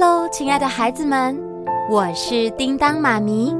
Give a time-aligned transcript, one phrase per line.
[0.00, 1.38] 喽，亲爱的孩子们，
[1.90, 3.54] 我是叮当妈咪。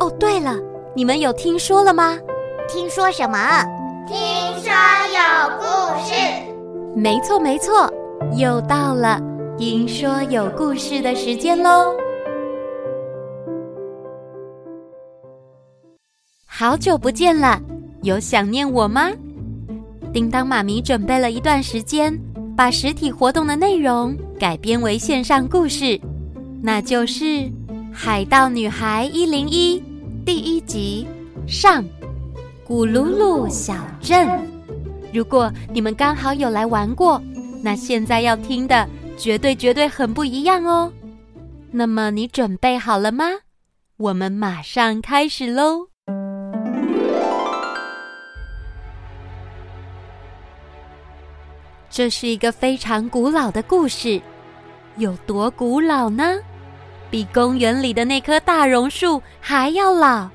[0.00, 0.56] 哦，对了，
[0.96, 2.18] 你们有听说了吗？
[2.66, 3.36] 听说什么？
[4.06, 4.16] 听
[4.62, 4.72] 说
[5.12, 5.64] 有故
[6.02, 6.14] 事。
[6.96, 7.92] 没错，没错，
[8.34, 9.20] 又到了
[9.58, 11.94] 听说有故事的时间喽。
[16.46, 17.60] 好久不见了，
[18.00, 19.10] 有想念我吗？
[20.14, 22.18] 叮当妈咪准备了一段时间，
[22.56, 26.00] 把实体活动的内容改编为线上故事，
[26.62, 27.24] 那就是
[27.92, 29.80] 《海盗女孩一零一》
[30.24, 31.06] 第一集
[31.48, 31.84] 上，
[32.64, 34.28] 古噜噜小镇。
[35.12, 37.20] 如果你们刚好有来玩过，
[37.60, 40.92] 那现在要听的绝对绝对很不一样哦。
[41.72, 43.24] 那么你准备好了吗？
[43.96, 45.88] 我们马上开始喽。
[51.94, 54.20] 这是一个非常古老的故事，
[54.96, 56.40] 有多古老呢？
[57.08, 60.28] 比公园里的那棵大榕树还要老。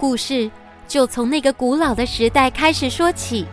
[0.00, 0.50] 故事
[0.88, 3.46] 就从那个古老的时代开始说起。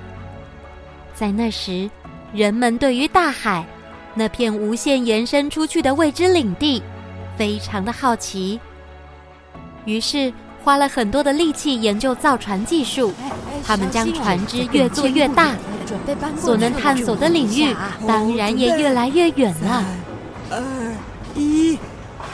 [1.14, 1.88] 在那时，
[2.34, 3.64] 人们对于大海
[4.16, 6.82] 那片无限延伸出去的未知领地
[7.38, 8.60] 非常的好奇，
[9.86, 13.14] 于是花了很多的力气研究造船技术。
[13.66, 15.56] 他们将船只越做越大。
[16.38, 17.76] 所能探索的领域
[18.08, 19.84] 当然也越来越远了。
[20.52, 20.62] 二
[21.36, 21.80] 一，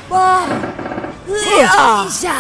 [0.10, 0.44] 八，
[1.26, 2.34] 一下！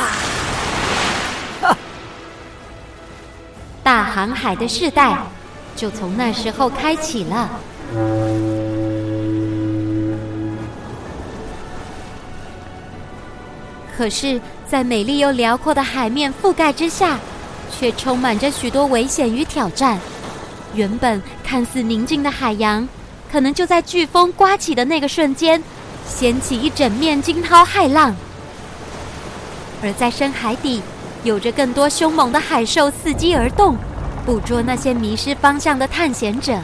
[3.81, 5.17] 大航海的时代
[5.73, 7.49] 就从那时候开启了。
[13.97, 17.19] 可是，在美丽又辽阔的海面覆盖之下，
[17.71, 19.99] 却充满着许多危险与挑战。
[20.73, 22.87] 原本看似宁静的海洋，
[23.31, 25.63] 可能就在飓风刮起的那个瞬间，
[26.07, 28.15] 掀起一整面惊涛骇浪。
[29.83, 30.81] 而在深海底，
[31.23, 33.77] 有着更多凶猛的海兽伺机而动，
[34.25, 36.59] 捕捉那些迷失方向的探险者。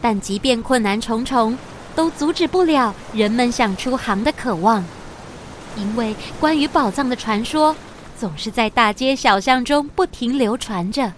[0.00, 1.58] 但即便困难重重，
[1.94, 4.84] 都阻止不了人们想出航的渴望，
[5.76, 7.76] 因为关于宝藏的传说。
[8.18, 11.10] 总是在大街小巷中不停流传着，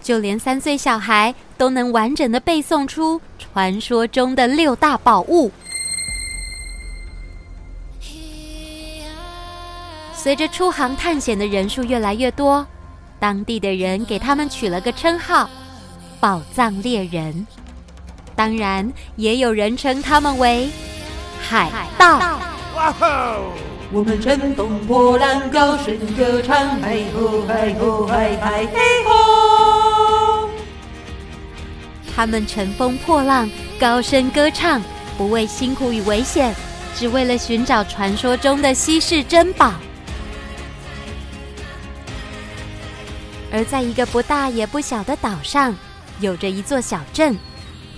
[0.00, 5.50] 就连三岁小孩都能完整的背诵出传说中的六大宝物。
[10.14, 12.64] 随着出航探险的人数越来越多，
[13.18, 15.50] 当地的人给他们取了个称号
[16.20, 17.44] “宝藏猎人”，
[18.42, 20.68] 当然也有人称他们为
[21.40, 22.18] 海盗。
[22.74, 23.52] 哇哦
[23.92, 30.48] 我们乘风破浪，高声歌唱，嗨吼嗨吼嗨嗨嘿吼！
[32.16, 33.48] 他们乘风破浪，
[33.78, 34.82] 高声歌唱，
[35.16, 36.52] 不畏辛苦与危险，
[36.96, 39.72] 只为了寻找传说中的稀世珍宝。
[43.52, 45.72] 而在一个不大也不小的岛上，
[46.18, 47.38] 有着一座小镇。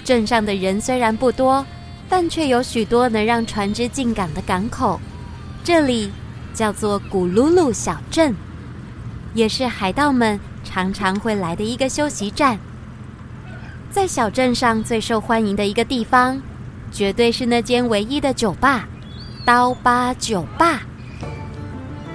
[0.04, 1.64] 镇上的人虽然不多，
[2.08, 5.00] 但却有许多能让船只进港的港口。
[5.64, 6.12] 这里
[6.52, 8.36] 叫做古鲁鲁小镇，
[9.32, 12.58] 也是海盗们常常会来的一个休息站。
[13.90, 16.40] 在小镇上最受欢迎的一个地方，
[16.92, 18.86] 绝对是那间唯一的酒吧——
[19.46, 20.82] 刀疤酒吧。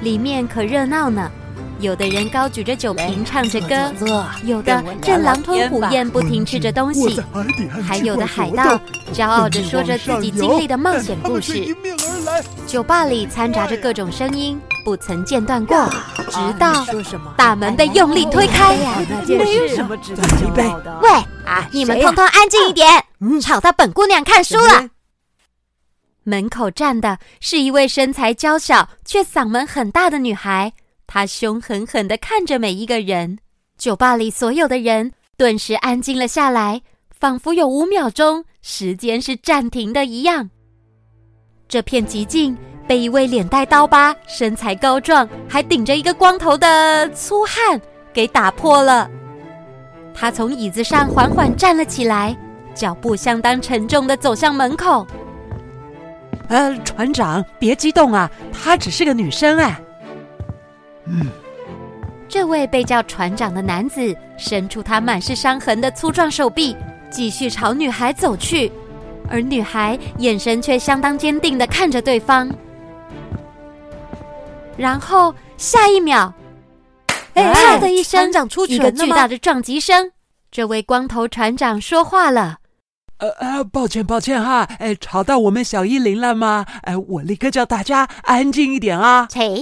[0.01, 1.31] 里面可热闹呢。
[1.79, 3.91] 有的人高举着酒瓶唱着歌，
[4.43, 7.21] 有的正狼吞虎咽不停吃着东西，
[7.87, 8.79] 还有的海盗
[9.13, 11.73] 骄傲着说着自己经历的冒险故事。
[12.67, 15.89] 酒吧里掺杂着各种声音，不曾间断过，
[16.29, 16.85] 直到
[17.37, 18.75] 大门被用力推开。
[19.25, 20.99] 没有什么值得骄傲的。
[21.01, 21.09] 喂，
[21.71, 23.05] 你们通通安静一点，
[23.41, 24.89] 吵到本姑娘看书了。
[26.23, 30.73] 门口站的是一位身材娇小却嗓门很大的女孩。
[31.11, 33.39] 他凶狠狠地看着每一个人，
[33.79, 36.83] 酒吧里所有的人顿时安静了下来，
[37.19, 40.51] 仿佛有五秒钟时间是暂停的一样。
[41.67, 42.55] 这片寂静
[42.87, 47.81] 被一位脸带刀疤、身材高壮、还顶着一个光头的粗汉
[48.13, 49.09] 给打破了。
[50.13, 52.37] 他从椅子上缓缓站了起来，
[52.75, 55.07] 脚步相当沉重地走向门口。
[56.49, 59.81] 呃，船长，别激动啊，她只是个女生啊。
[61.11, 61.27] 嗯，
[62.27, 66.75] 这位被叫船长的男子伸出他满是伤痕的粗壮手臂，
[67.09, 68.71] 继续朝女孩走去，
[69.27, 72.49] 而女孩眼神却相当坚定的看着对方。
[74.77, 76.31] 然后下一秒，
[77.33, 78.29] 哎，啪的一声，
[78.67, 80.11] 一个巨大的撞击声，
[80.51, 82.59] 这位光头船长说话了
[83.19, 86.65] ：“呃呃，抱歉抱歉哈，哎，吵到我们小依琳了吗？
[86.83, 89.27] 哎，我立刻叫大家安静一点啊！
[89.29, 89.61] 切，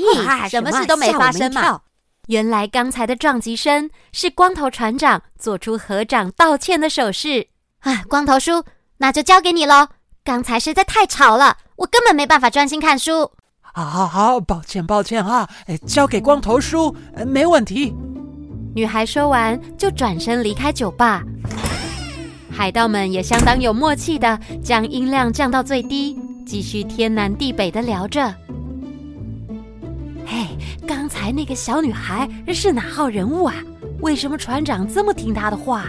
[0.50, 1.82] 什么事都没发生嘛。
[2.28, 7.48] 原来刚才的撞击声是光头船长做出合掌道歉的手势。
[7.80, 8.64] 啊，光头叔，
[8.98, 9.88] 那就交给你喽。
[10.24, 13.32] 刚才实在太吵了，我根本没办法专心看书。
[13.62, 16.96] 好好好，抱歉抱歉哈，哎，交给光头叔，
[17.26, 17.96] 没问题。
[18.76, 21.24] 女孩说完就转身离开酒吧。
[22.58, 28.34] 海盗们也相当有默契的将音量降到最低，继续天南地北的聊着。
[30.26, 30.48] 嘿，
[30.88, 33.54] 刚才那个小女孩是哪号人物啊？
[34.00, 35.86] 为什么船长这么听她的话？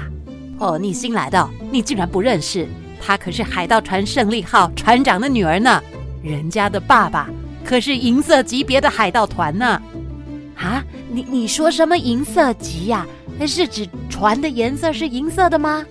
[0.58, 2.68] 哦，你新来的，你竟然不认识？
[3.00, 5.82] 她可是海盗船胜利号船长的女儿呢，
[6.22, 7.30] 人家的爸爸
[7.64, 9.80] 可是银色级别的海盗团呢。
[10.54, 13.06] 啊，你你说什么银色级呀？
[13.46, 15.82] 是指船的颜色是银色的吗？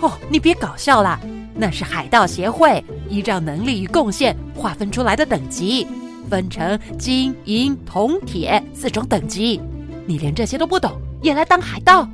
[0.00, 1.20] 哦，你别搞笑啦，
[1.54, 5.86] 那是海盗协会依照能力与贡献划分出来的等级，
[6.28, 9.60] 分成金、银、铜、铁四种等级。
[10.06, 10.92] 你连这些都不懂，
[11.22, 12.08] 也来当海盗？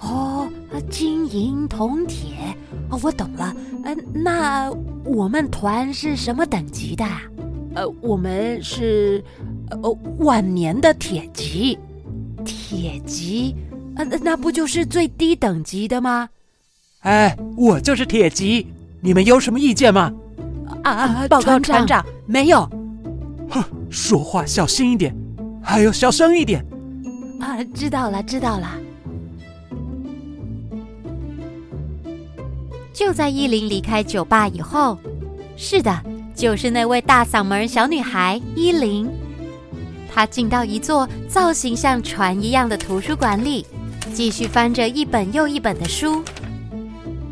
[0.00, 0.46] 哦，
[0.90, 2.34] 金、银、铜、铁，
[2.90, 3.54] 哦，我懂了。
[3.84, 4.70] 嗯、呃，那
[5.04, 7.04] 我们团是什么等级的？
[7.74, 9.24] 呃，我们是
[9.70, 11.78] 呃万年的铁级。
[12.44, 13.56] 铁级？
[13.96, 16.28] 呃，那不就是最低等级的吗？
[17.06, 18.66] 哎，我就是铁级，
[19.00, 20.12] 你们有什么意见吗？
[20.82, 22.68] 啊，报告船长，没有。
[23.48, 25.14] 哼，说话小心一点，
[25.62, 26.66] 还有小声一点。
[27.38, 28.68] 啊，知道了，知道了。
[32.92, 34.98] 就在伊琳离开酒吧以后，
[35.56, 35.96] 是的，
[36.34, 39.08] 就是那位大嗓门小女孩伊琳。
[40.12, 43.64] 她进到一座造型像船一样的图书馆里，
[44.12, 46.20] 继续翻着一本又一本的书。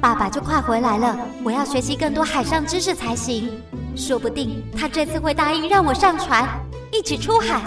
[0.04, 3.48] 爸爸就快回来了，我要学习更多海上知识才行。
[3.96, 6.46] 说不定他这次会答应让我上船，
[6.92, 7.62] 一起出海。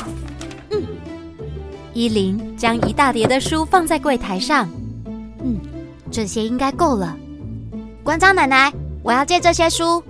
[0.70, 0.84] 嗯，
[1.96, 4.70] 依琳将一大叠的书放在柜台上。
[5.44, 5.58] 嗯，
[6.12, 7.18] 这些应该够了。
[8.04, 10.04] 馆长奶奶，我要借这些书。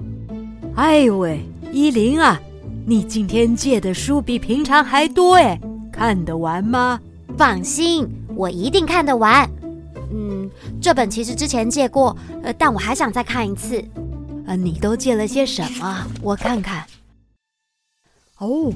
[0.76, 1.40] 哎呦喂，
[1.72, 2.38] 依琳啊，
[2.86, 5.58] 你今天借的书比平常还多哎，
[5.94, 7.00] 看得完吗？
[7.38, 9.50] 放心，我一定看得完。
[10.88, 13.84] 这本其实之前借过，呃，但我还想再看一次。
[14.48, 16.08] 啊，你都借了些什么？
[16.22, 16.86] 我看看。
[18.38, 18.72] 哦，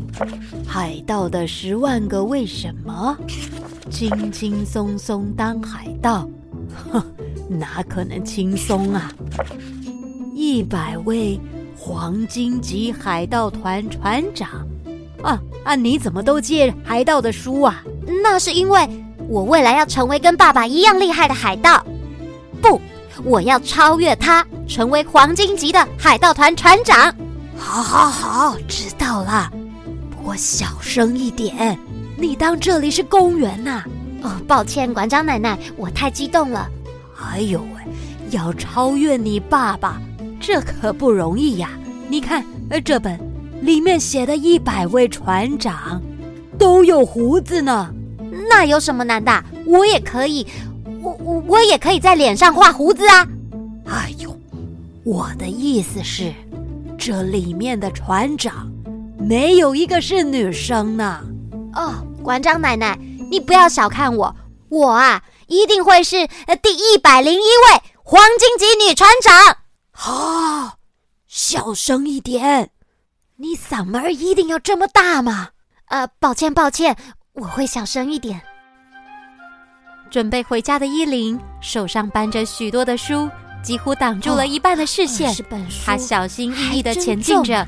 [0.67, 3.17] 海盗的十万个为什么？
[3.89, 6.29] 轻轻松松当海盗？
[6.91, 7.01] 哼，
[7.47, 9.09] 哪可能轻松啊！
[10.35, 11.39] 一百位
[11.77, 14.67] 黄金级海盗团船长。
[15.23, 17.81] 啊啊，你怎么都借海盗的书啊？
[18.21, 18.85] 那是因为
[19.29, 21.81] 我未来要成为跟爸爸一样厉害的海盗。
[22.61, 22.79] 不，
[23.23, 27.13] 我要超越他，成为黄金级的海盗团船长。
[27.57, 29.51] 好，好，好，知道了。
[30.09, 31.77] 不过小声一点，
[32.15, 33.85] 你当这里是公园呐、啊？
[34.23, 36.69] 哦，抱歉，馆长奶奶，我太激动了。
[37.19, 37.91] 哎呦喂，
[38.29, 39.99] 要超越你爸爸，
[40.39, 41.69] 这可不容易呀！
[42.07, 43.19] 你看，呃，这本
[43.61, 46.01] 里面写的一百位船长
[46.57, 47.91] 都有胡子呢。
[48.49, 49.43] 那有什么难的？
[49.65, 50.45] 我也可以。
[51.01, 53.27] 我我我也可以在脸上画胡子啊！
[53.87, 54.37] 哎呦，
[55.03, 56.33] 我的意思是，
[56.97, 58.71] 这里面的船长
[59.17, 61.21] 没有一个是女生呢。
[61.73, 62.97] 哦，馆长奶奶，
[63.29, 64.35] 你不要小看我，
[64.69, 66.27] 我啊一定会是
[66.61, 69.57] 第一百零一位黄金级女船长。
[69.91, 70.73] 好、哦，
[71.27, 72.69] 小声一点，
[73.37, 75.49] 你嗓门儿一定要这么大吗？
[75.87, 76.95] 呃，抱歉抱歉，
[77.33, 78.41] 我会小声一点。
[80.11, 83.29] 准备回家的伊琳手上搬着许多的书，
[83.63, 85.33] 几乎挡住了一半的视线。
[85.85, 87.65] 她小心翼翼的前进着，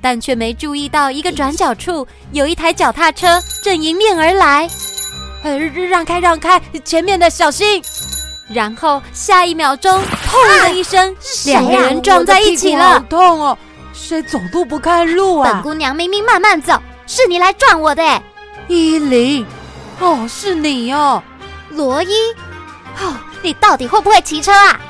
[0.00, 4.70] 但却没注意到一个转角处有一台脚踏车正迎面而来。
[5.42, 7.82] 呃，让开，让开，前面的小心！
[8.48, 11.16] 然后下一秒钟，砰的一声，
[11.46, 12.90] 两个人撞在一起了。
[12.90, 13.58] 好痛哦！
[13.92, 15.52] 谁走路不看路啊？
[15.52, 18.22] 本姑娘明明慢慢走，是你来撞我的。
[18.68, 19.44] 伊琳，
[19.98, 21.20] 哦，是你哦。
[21.70, 22.14] 罗伊，
[23.00, 24.80] 哦，你到底会不会骑车啊？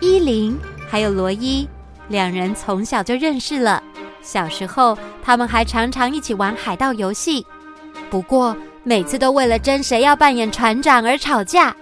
[0.00, 1.68] 伊琳还有罗伊
[2.08, 3.82] 两人从小就认识了，
[4.22, 7.44] 小时候他们还常常一起玩海盗游戏。
[8.08, 11.74] 不过每次都为了争谁要扮演船长而吵架。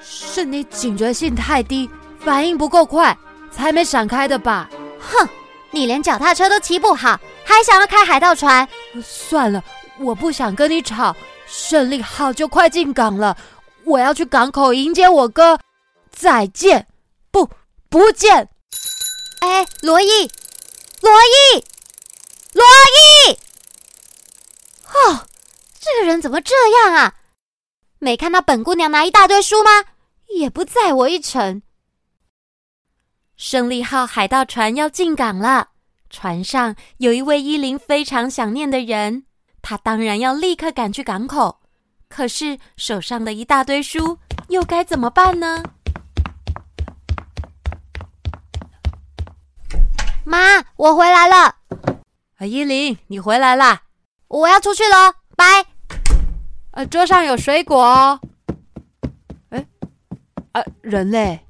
[0.00, 1.90] 是你警觉性太低，
[2.20, 3.16] 反应不够快，
[3.50, 4.68] 才没闪开的吧？
[5.00, 5.28] 哼，
[5.72, 8.66] 你连脚踏车都骑不好，还想要开海盗船？
[9.02, 9.62] 算了，
[9.98, 11.14] 我不想跟你吵。
[11.46, 13.36] 胜利号就快进港了，
[13.84, 15.58] 我要去港口迎接我哥。
[16.10, 16.86] 再见，
[17.30, 17.48] 不，
[17.88, 18.48] 不见！
[19.40, 20.30] 哎，罗伊，
[21.02, 21.62] 罗伊，
[22.54, 22.64] 罗
[23.28, 23.32] 伊！
[24.86, 25.26] 哦，
[25.78, 27.14] 这个人怎么这样啊？
[27.98, 29.84] 没看到本姑娘拿一大堆书吗？
[30.34, 31.62] 也不载我一程。
[33.36, 35.68] 胜利号海盗船要进港了，
[36.08, 39.25] 船上有一位伊琳非常想念的人，
[39.68, 41.58] 她当然要立刻赶去港口。
[42.08, 44.16] 可是手上的一大堆书，
[44.48, 45.60] 又该怎么办呢？
[50.22, 51.56] 妈，我回来了。
[52.36, 53.82] 啊，依琳，你回来啦！
[54.28, 55.66] 我要出去喽，拜。
[56.70, 58.20] 呃，桌上有水果哦。
[59.48, 59.66] 哎，
[60.52, 61.40] 啊，人嘞？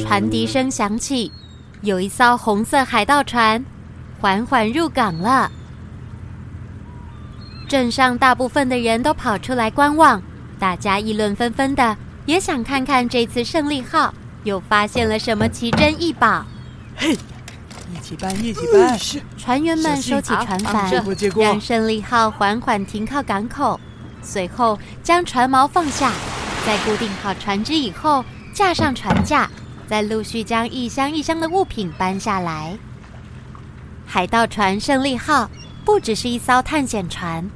[0.00, 1.30] 船笛声响起，
[1.82, 3.64] 有一艘红色海盗船
[4.20, 5.50] 缓缓入港了。
[7.66, 10.22] 镇上大部分的人都跑出来观望，
[10.58, 11.96] 大家议论纷纷的，
[12.26, 14.12] 也想看看这次胜利号
[14.44, 16.44] 又发现了什么奇珍异宝。
[16.96, 17.12] 嘿，
[17.94, 18.98] 一起搬，一起搬！
[19.38, 20.90] 船员们收起船帆，
[21.36, 23.80] 让胜利号缓缓停靠港口，
[24.20, 26.12] 随后将船锚放下，
[26.66, 28.22] 在固定好船只以后，
[28.52, 29.48] 架上船架。
[29.90, 32.78] 再陆续将一箱一箱的物品搬下来。
[34.06, 35.50] 海盗船胜利号
[35.84, 37.50] 不只是一艘探险船，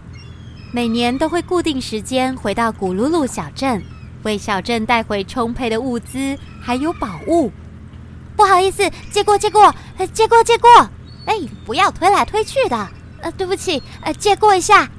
[0.73, 3.81] 每年都会固定时间回到古鲁鲁小镇，
[4.25, 7.53] 为小镇带回充沛的物资还有宝物。
[8.35, 9.73] 不好意思，借过借过，
[10.12, 10.69] 借过借过。
[11.26, 12.88] 哎，不要推来推去的。
[13.21, 14.91] 呃，对不起，呃，借过一下。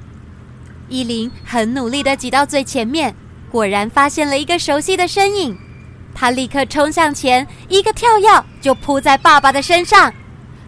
[0.88, 3.14] 伊琳很努力地挤到最前面，
[3.50, 5.58] 果然发现了一个熟悉的身影。
[6.18, 8.26] 他立刻冲向前，一个跳跃
[8.58, 10.10] 就扑在爸爸的身上。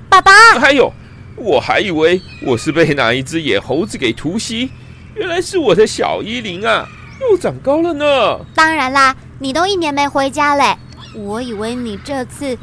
[0.07, 0.31] 爸爸！
[0.61, 0.93] 哎呦，
[1.37, 4.71] 我还以为我是被哪一只野猴子给突袭，
[5.15, 6.87] 原来是我的小依琳啊，
[7.23, 8.39] 又长高了呢。
[8.55, 10.77] 当然啦，你都一年没回家嘞，
[11.15, 12.57] 我以为你这次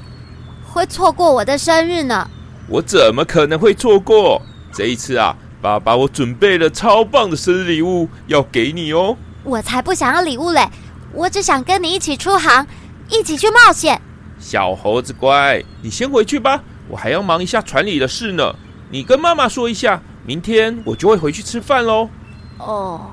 [0.63, 2.29] 会错过我的生日呢。
[2.67, 4.39] 我怎么可能会错过？
[4.71, 9.17] 这一次啊，爸爸，我准备了超棒的生日礼物要给你哦。
[9.43, 10.67] 我才不想要礼物嘞。
[11.15, 12.67] 我只想跟你一起出航，
[13.09, 13.99] 一起去冒险。
[14.37, 18.53] 小猴子乖，你先回去吧，我还要忙一下船里的事呢。
[18.91, 22.09] 你跟妈妈说一下，明天我就会回去吃饭喽。
[22.57, 23.11] 哦，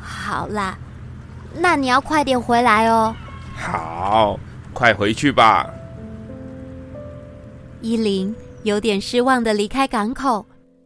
[0.00, 0.78] 好啦，
[1.54, 3.16] 那你要快点回来哦。
[3.56, 4.38] 好，
[4.74, 5.68] 快回去吧。
[7.80, 8.34] 依琳
[8.64, 10.44] 有点失望的离开港口，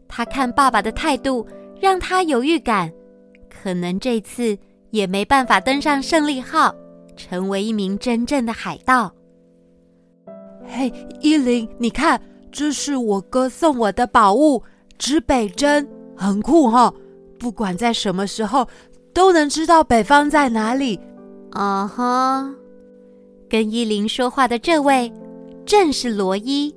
[0.09, 1.47] 她看爸爸的态度，
[1.81, 2.93] 让她有预感，
[3.51, 4.57] 可能这次。
[4.93, 6.73] 也没办法登上胜利号，
[7.17, 9.13] 成为一名真正的海盗。
[10.65, 12.21] 嘿，依琳，你看，
[12.53, 14.63] 这是我哥送我的宝物——
[14.99, 16.93] 指北针，很酷哈！
[17.39, 18.69] 不管在什么时候，
[19.15, 21.01] 都能知道北方在哪里。
[21.51, 22.55] 啊哈、uh，huh.
[23.49, 25.13] 跟依琳说话的这位，
[25.65, 26.75] 正是罗伊。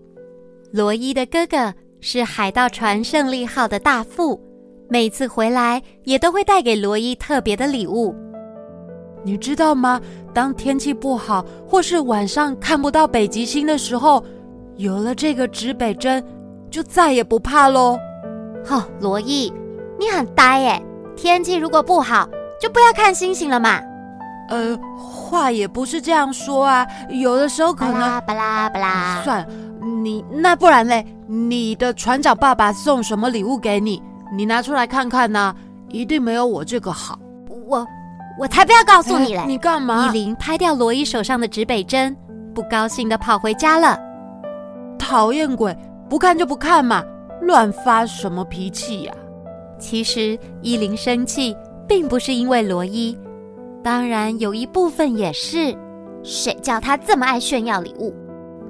[0.71, 4.41] 罗伊的哥哥是海盗船胜利号的大副。
[4.87, 8.15] 每次回来也都会带给罗伊特别的礼物，
[9.23, 9.99] 你知道吗？
[10.33, 14.23] 当天气不好或是晚上看不到北极星的时候，
[14.75, 16.23] 有了这个指北针，
[16.69, 17.97] 就再也不怕喽。
[18.63, 19.51] 好、哦，罗伊，
[19.99, 20.81] 你很呆耶！
[21.15, 22.27] 天气如果不好，
[22.61, 23.79] 就不要看星星了嘛。
[24.49, 27.93] 呃，话也不是这样说啊，有的时候可能……
[27.93, 29.21] 巴拉巴拉巴拉。
[29.23, 29.47] 算了，
[30.03, 31.03] 你那不然嘞？
[31.27, 33.99] 你的船长爸爸送什么礼物给你？
[34.33, 35.55] 你拿出来看看呐、啊，
[35.89, 37.19] 一定没有我这个好。
[37.67, 37.85] 我
[38.39, 39.43] 我才不要告诉你嘞！
[39.47, 40.07] 你干嘛？
[40.07, 42.15] 依琳拍掉罗伊手上的指北针，
[42.53, 43.99] 不高兴的跑回家了。
[44.99, 45.75] 讨厌鬼，
[46.09, 47.03] 不看就不看嘛，
[47.41, 49.23] 乱发什么脾气呀、啊？
[49.79, 51.55] 其实依琳生气
[51.87, 53.17] 并不是因为罗伊，
[53.83, 55.75] 当然有一部分也是，
[56.23, 58.13] 谁叫他这么爱炫耀礼物？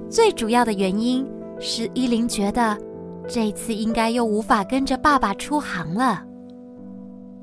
[0.10, 1.26] 最主要的原因
[1.60, 2.78] 是依琳觉得。
[3.28, 6.24] 这次应该又无法跟着爸爸出航了，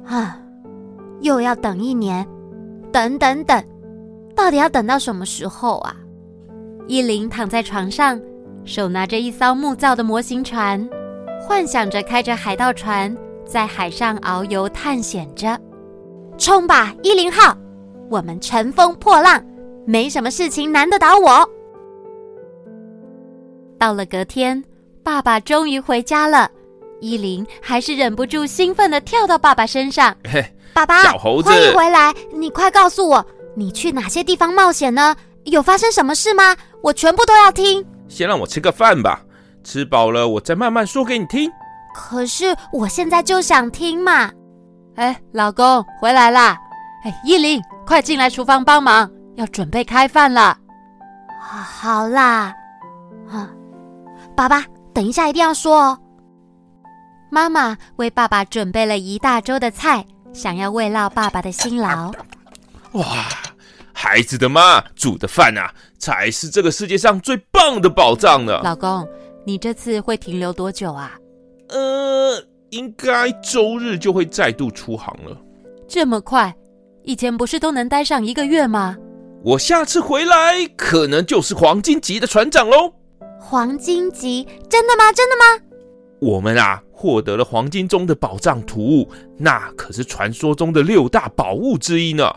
[0.07, 0.39] 啊！
[1.21, 2.27] 又要等一年，
[2.93, 3.63] 等等等，
[4.35, 5.97] 到底要等到什么时候啊？
[6.87, 8.21] 伊琳躺在床上，
[8.65, 10.89] 手拿着一艘木造的模型船，
[11.41, 15.59] 幻想着开着海盗船在海上遨游探险着。
[16.39, 17.57] 冲吧，伊琳号！
[18.09, 19.45] 我们乘风破浪，
[19.85, 21.49] 没什么事情难得倒我。
[23.79, 24.63] 到了隔天。
[25.05, 26.49] 爸爸终于回家了，
[27.01, 30.15] 依琳还是忍不住兴奋的跳到爸爸身上。
[30.25, 32.15] 嘿，爸爸，小猴子，欢迎回来！
[32.33, 33.25] 你快告诉我，
[33.57, 35.15] 你去哪些地方冒险呢？
[35.45, 36.57] 有发生什么事吗？
[36.83, 37.85] 我全部都要听。
[38.07, 39.21] 先让我吃个饭吧，
[39.65, 41.51] 吃饱了我再慢慢说给你听。
[41.95, 44.31] 可是我现在就想听嘛。
[44.95, 46.57] 哎，老公回来啦！
[47.05, 50.57] 哎，依琳，快进来厨房帮忙，要准备开饭了。
[51.41, 52.55] 好啦，
[53.29, 53.51] 啊，
[54.37, 55.99] 爸爸，等一下一定要说哦。
[57.31, 62.13] 妈妈为爸爸准备了一大桌的菜，想要慰劳爸爸的辛劳。
[62.93, 63.27] 哇，
[63.93, 68.61] 孩子的妈煮的饭啊，才是这个世界上最棒的宝藏呢。
[68.63, 69.09] 老公，
[69.47, 71.13] 你这次会停留多久啊？
[71.71, 75.35] 呃，应该周日就会再度出航了。
[75.89, 76.55] 这么快？
[77.05, 78.97] 以前不是都能待上一个月吗？
[79.43, 82.93] 我下次回来可能就是黄金级的船长喽。
[83.45, 84.47] 黄金级？
[84.71, 85.13] 真的吗？
[85.13, 85.65] 真的吗？
[86.21, 89.07] 我们啊，获得了黄金中的宝藏图，
[89.37, 92.33] 那可是传说中的六大宝物之一呢。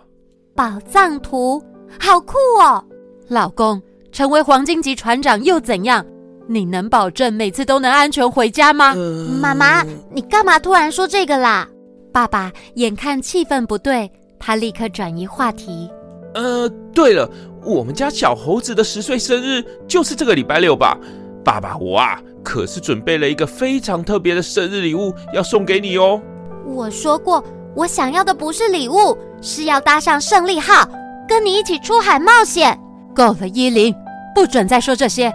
[0.56, 1.64] 宝藏图，
[2.00, 2.84] 好酷哦！
[3.28, 3.80] 老公，
[4.12, 6.04] 成为黄金级船长又怎样？
[6.48, 8.94] 你能保证每次都能安全回家吗？
[8.96, 11.68] 呃、妈妈，你干嘛突然说这个啦？
[12.12, 15.90] 爸爸眼看气氛不对，他立刻转移话题。
[16.34, 17.30] 呃，对了，
[17.66, 20.98] 我们家小猴子的十岁生日就是这个礼拜六吧？
[21.44, 26.22] 爸爸，我啊，可是准备了一个非常特别的生日礼物要送给你哦。
[26.66, 27.44] 我说过，
[27.76, 30.88] 我想要的不是礼物，是要搭上胜利号，
[31.28, 32.80] 跟你一起出海冒险。
[33.16, 33.94] 够了，依琳，
[34.34, 35.32] 不准再说这些。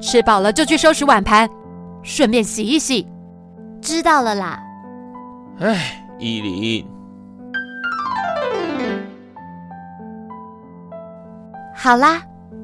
[0.00, 1.48] 吃饱了就去收拾碗盘，
[2.02, 3.06] 顺便洗一洗。
[3.80, 4.60] 知道了啦。
[5.60, 6.86] 哎，依琳。
[11.82, 12.22] 好啦，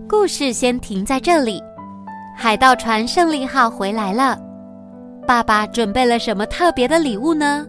[0.08, 1.60] 故事先停在这里。
[2.36, 4.38] 海盗船胜利号回来了，
[5.26, 7.66] 爸爸准备了什么特别的礼物呢？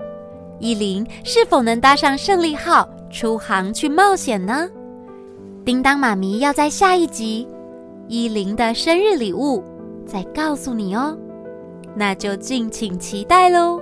[0.60, 4.70] 依琳是否能搭上胜利号出航去冒险呢？
[5.66, 7.48] 叮当妈咪要在下一集
[8.08, 9.64] 依琳的生日礼物
[10.06, 11.18] 再告诉你哦，
[11.96, 13.82] 那就敬请期待喽。